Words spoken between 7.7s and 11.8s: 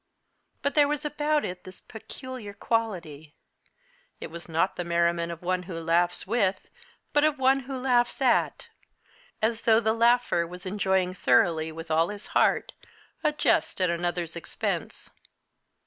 laughs at; as though the laugher was enjoying thoroughly,